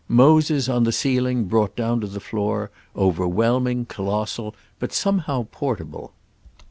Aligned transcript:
Moses, 0.09 0.67
on 0.67 0.83
the 0.83 0.91
ceiling, 0.91 1.43
brought 1.43 1.75
down 1.75 2.01
to 2.01 2.07
the 2.07 2.19
floor; 2.19 2.71
overwhelming, 2.95 3.85
colossal, 3.85 4.55
but 4.79 4.91
somehow 4.93 5.45
portable." 5.51 6.11